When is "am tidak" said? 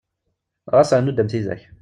1.21-1.61